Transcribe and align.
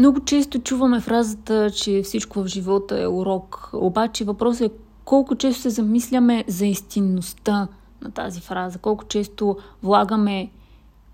Много 0.00 0.20
често 0.20 0.58
чуваме 0.58 1.00
фразата, 1.00 1.70
че 1.70 2.02
всичко 2.02 2.42
в 2.42 2.46
живота 2.46 3.02
е 3.02 3.08
урок, 3.08 3.70
обаче 3.72 4.24
въпросът 4.24 4.72
е 4.72 4.74
колко 5.04 5.36
често 5.36 5.62
се 5.62 5.70
замисляме 5.70 6.44
за 6.48 6.66
истинността 6.66 7.68
на 8.02 8.10
тази 8.10 8.40
фраза, 8.40 8.78
колко 8.78 9.04
често 9.04 9.56
влагаме 9.82 10.50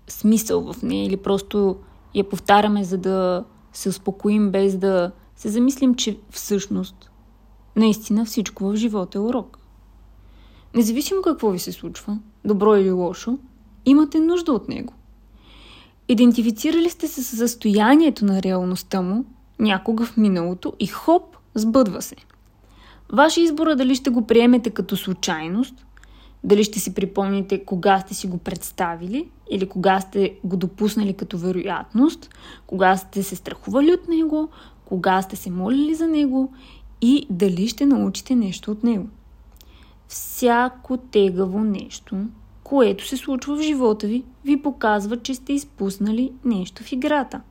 смисъл 0.07 0.73
в 0.73 0.83
нея 0.83 1.05
или 1.05 1.17
просто 1.17 1.75
я 2.15 2.29
повтаряме, 2.29 2.83
за 2.83 2.97
да 2.97 3.43
се 3.73 3.89
успокоим, 3.89 4.51
без 4.51 4.77
да 4.77 5.11
се 5.35 5.49
замислим, 5.49 5.95
че 5.95 6.19
всъщност 6.29 7.11
наистина 7.75 8.25
всичко 8.25 8.65
в 8.65 8.75
живота 8.75 9.17
е 9.17 9.21
урок. 9.21 9.59
Независимо 10.75 11.21
какво 11.21 11.49
ви 11.49 11.59
се 11.59 11.71
случва, 11.71 12.19
добро 12.45 12.75
или 12.75 12.91
лошо, 12.91 13.37
имате 13.85 14.19
нужда 14.19 14.51
от 14.51 14.69
него. 14.69 14.93
Идентифицирали 16.09 16.89
сте 16.89 17.07
се 17.07 17.23
с 17.23 17.37
състоянието 17.37 18.25
на 18.25 18.43
реалността 18.43 19.01
му 19.01 19.25
някога 19.59 20.05
в 20.05 20.17
миналото 20.17 20.73
и 20.79 20.87
хоп, 20.87 21.37
сбъдва 21.55 22.01
се. 22.01 22.15
Ваше 23.13 23.41
избор 23.41 23.67
е 23.67 23.75
дали 23.75 23.95
ще 23.95 24.09
го 24.09 24.27
приемете 24.27 24.69
като 24.69 24.97
случайност, 24.97 25.85
дали 26.43 26.63
ще 26.63 26.79
си 26.79 26.93
припомните 26.93 27.65
кога 27.65 27.99
сте 27.99 28.13
си 28.13 28.27
го 28.27 28.37
представили 28.37 29.29
или 29.51 29.69
кога 29.69 29.99
сте 29.99 30.39
го 30.43 30.57
допуснали 30.57 31.13
като 31.13 31.37
вероятност, 31.37 32.29
кога 32.67 32.97
сте 32.97 33.23
се 33.23 33.35
страхували 33.35 33.93
от 33.93 34.07
него, 34.07 34.49
кога 34.85 35.21
сте 35.21 35.35
се 35.35 35.49
молили 35.49 35.95
за 35.95 36.07
него 36.07 36.53
и 37.01 37.27
дали 37.29 37.67
ще 37.67 37.85
научите 37.85 38.35
нещо 38.35 38.71
от 38.71 38.83
него. 38.83 39.07
Всяко 40.07 40.97
тегаво 40.97 41.59
нещо, 41.59 42.15
което 42.67 43.07
се 43.07 43.17
случва 43.17 43.57
в 43.57 43.61
живота 43.61 44.07
ви, 44.07 44.23
ви 44.45 44.61
показва, 44.61 45.17
че 45.17 45.35
сте 45.35 45.53
изпуснали 45.53 46.31
нещо 46.45 46.83
в 46.83 46.91
играта. 46.91 47.41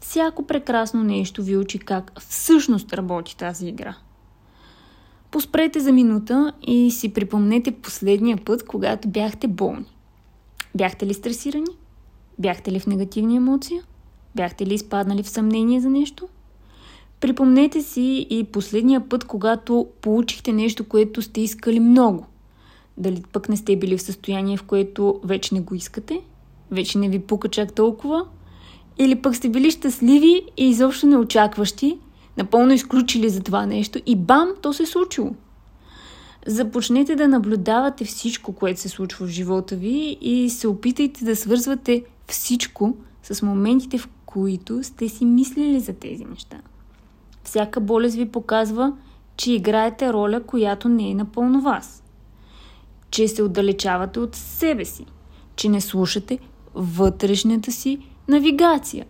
Всяко 0.00 0.46
прекрасно 0.46 1.02
нещо 1.02 1.42
ви 1.42 1.56
учи 1.56 1.78
как 1.78 2.20
всъщност 2.20 2.92
работи 2.92 3.36
тази 3.36 3.66
игра. 3.66 3.96
Поспрете 5.30 5.80
за 5.80 5.92
минута 5.92 6.52
и 6.62 6.90
си 6.90 7.12
припомнете 7.12 7.70
последния 7.70 8.36
път, 8.36 8.66
когато 8.66 9.08
бяхте 9.08 9.48
болни. 9.48 9.96
Бяхте 10.74 11.06
ли 11.06 11.14
стресирани? 11.14 11.76
Бяхте 12.38 12.72
ли 12.72 12.80
в 12.80 12.86
негативни 12.86 13.36
емоции? 13.36 13.80
Бяхте 14.34 14.66
ли 14.66 14.74
изпаднали 14.74 15.22
в 15.22 15.28
съмнение 15.28 15.80
за 15.80 15.90
нещо? 15.90 16.28
Припомнете 17.20 17.82
си 17.82 18.26
и 18.30 18.44
последния 18.44 19.08
път, 19.08 19.24
когато 19.24 19.86
получихте 20.00 20.52
нещо, 20.52 20.88
което 20.88 21.22
сте 21.22 21.40
искали 21.40 21.80
много. 21.80 22.26
Дали 22.98 23.22
пък 23.32 23.48
не 23.48 23.56
сте 23.56 23.76
били 23.76 23.96
в 23.96 24.02
състояние, 24.02 24.56
в 24.56 24.62
което 24.62 25.20
вече 25.24 25.54
не 25.54 25.60
го 25.60 25.74
искате? 25.74 26.20
Вече 26.70 26.98
не 26.98 27.08
ви 27.08 27.18
пука 27.18 27.48
чак 27.48 27.72
толкова? 27.72 28.26
Или 28.98 29.14
пък 29.14 29.36
сте 29.36 29.48
били 29.48 29.70
щастливи 29.70 30.42
и 30.56 30.68
изобщо 30.68 31.06
неочакващи, 31.06 31.98
напълно 32.36 32.72
изключили 32.72 33.28
за 33.28 33.42
това 33.42 33.66
нещо 33.66 33.98
и 34.06 34.16
бам, 34.16 34.48
то 34.62 34.72
се 34.72 34.82
е 34.82 34.86
случило. 34.86 35.34
Започнете 36.46 37.16
да 37.16 37.28
наблюдавате 37.28 38.04
всичко, 38.04 38.52
което 38.52 38.80
се 38.80 38.88
случва 38.88 39.26
в 39.26 39.30
живота 39.30 39.76
ви 39.76 40.18
и 40.20 40.50
се 40.50 40.68
опитайте 40.68 41.24
да 41.24 41.36
свързвате 41.36 42.04
всичко 42.26 42.96
с 43.22 43.42
моментите, 43.42 43.98
в 43.98 44.08
които 44.26 44.82
сте 44.82 45.08
си 45.08 45.24
мислили 45.24 45.80
за 45.80 45.92
тези 45.92 46.24
неща. 46.24 46.56
Всяка 47.44 47.80
болест 47.80 48.16
ви 48.16 48.28
показва, 48.28 48.92
че 49.36 49.52
играете 49.52 50.12
роля, 50.12 50.42
която 50.42 50.88
не 50.88 51.10
е 51.10 51.14
напълно 51.14 51.60
вас. 51.60 52.03
Че 53.14 53.28
се 53.28 53.42
отдалечавате 53.42 54.20
от 54.20 54.36
себе 54.36 54.84
си. 54.84 55.06
Че 55.56 55.68
не 55.68 55.80
слушате 55.80 56.38
вътрешната 56.74 57.72
си 57.72 57.98
навигация. 58.28 59.06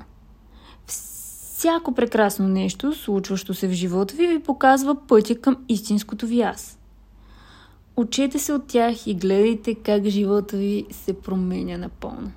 Всяко 0.86 1.94
прекрасно 1.94 2.48
нещо, 2.48 2.94
случващо 2.94 3.54
се 3.54 3.68
в 3.68 3.72
живота 3.72 4.14
ви, 4.14 4.26
ви 4.26 4.38
показва 4.38 5.06
пътя 5.06 5.40
към 5.40 5.56
истинското 5.68 6.26
ви 6.26 6.40
аз. 6.40 6.78
Учете 7.96 8.38
се 8.38 8.52
от 8.52 8.66
тях 8.66 9.06
и 9.06 9.14
гледайте 9.14 9.74
как 9.74 10.04
живота 10.04 10.56
ви 10.56 10.86
се 10.90 11.20
променя 11.20 11.78
напълно. 11.78 12.32